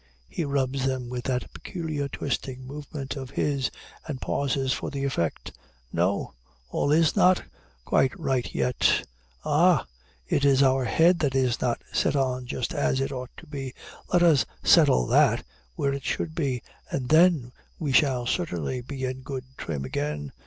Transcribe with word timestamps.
He 0.27 0.45
rubs 0.45 0.87
them 0.87 1.09
with 1.09 1.25
that 1.25 1.53
peculiar 1.53 2.07
twisting 2.07 2.65
movement 2.65 3.15
of 3.15 3.29
his, 3.29 3.69
and 4.07 4.19
pauses 4.19 4.73
for 4.73 4.89
the 4.89 5.03
effect. 5.03 5.53
No! 5.93 6.33
all 6.71 6.91
is 6.91 7.15
not 7.15 7.43
quite 7.85 8.19
right 8.19 8.51
yet. 8.51 9.07
Ah! 9.45 9.85
it 10.27 10.43
is 10.43 10.63
our 10.63 10.85
head 10.85 11.19
that 11.19 11.35
is 11.35 11.61
not 11.61 11.83
set 11.93 12.15
on 12.15 12.47
just 12.47 12.73
as 12.73 12.99
it 12.99 13.11
ought 13.11 13.29
to 13.37 13.45
be. 13.45 13.75
Let 14.11 14.23
us 14.23 14.43
settle 14.63 15.05
that 15.05 15.45
where 15.75 15.93
it 15.93 16.03
should 16.03 16.33
be, 16.33 16.63
and 16.89 17.09
then 17.09 17.51
we 17.77 17.91
shall 17.91 18.25
certainly 18.25 18.81
be 18.81 19.03
in 19.05 19.21
good 19.21 19.43
trim 19.55 19.85
again. 19.85 20.31